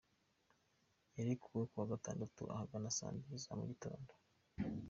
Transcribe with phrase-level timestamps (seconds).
[1.17, 4.13] Yarekuwe kuwa Gatandatu ahagana saa mbili za mugitondo.